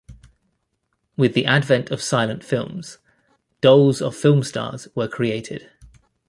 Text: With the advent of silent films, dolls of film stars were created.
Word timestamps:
With 1.15 1.35
the 1.35 1.45
advent 1.45 1.91
of 1.91 2.01
silent 2.01 2.43
films, 2.43 2.97
dolls 3.61 4.01
of 4.01 4.15
film 4.15 4.41
stars 4.41 4.87
were 4.95 5.07
created. 5.07 5.69